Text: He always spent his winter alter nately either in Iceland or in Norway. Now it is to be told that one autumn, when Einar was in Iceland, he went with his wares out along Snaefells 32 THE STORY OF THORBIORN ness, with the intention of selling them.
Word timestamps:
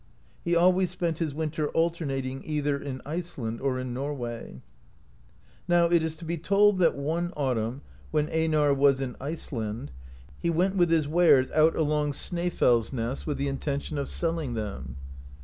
He 0.43 0.55
always 0.55 0.89
spent 0.89 1.19
his 1.19 1.35
winter 1.35 1.67
alter 1.69 2.07
nately 2.07 2.41
either 2.43 2.75
in 2.79 3.03
Iceland 3.05 3.61
or 3.61 3.77
in 3.77 3.93
Norway. 3.93 4.63
Now 5.67 5.85
it 5.85 6.01
is 6.01 6.15
to 6.15 6.25
be 6.25 6.39
told 6.39 6.79
that 6.79 6.95
one 6.95 7.31
autumn, 7.37 7.83
when 8.09 8.27
Einar 8.29 8.73
was 8.73 8.99
in 8.99 9.15
Iceland, 9.21 9.91
he 10.39 10.49
went 10.49 10.75
with 10.75 10.89
his 10.89 11.07
wares 11.07 11.51
out 11.51 11.75
along 11.75 12.13
Snaefells 12.13 12.15
32 12.17 12.37
THE 12.37 12.37
STORY 12.57 12.77
OF 12.79 12.83
THORBIORN 12.83 13.09
ness, 13.11 13.25
with 13.27 13.37
the 13.37 13.47
intention 13.47 13.97
of 13.99 14.09
selling 14.09 14.53
them. 14.55 14.95